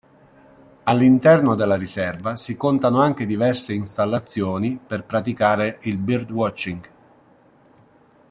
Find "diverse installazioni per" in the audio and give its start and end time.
3.27-5.03